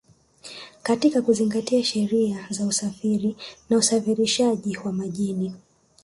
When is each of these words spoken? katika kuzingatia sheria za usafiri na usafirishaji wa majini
katika 0.83 1.21
kuzingatia 1.21 1.83
sheria 1.83 2.47
za 2.49 2.65
usafiri 2.65 3.35
na 3.69 3.77
usafirishaji 3.77 4.77
wa 4.77 4.91
majini 4.91 5.53